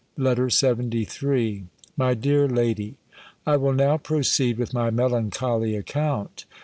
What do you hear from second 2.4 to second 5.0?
LADY, I will now proceed with my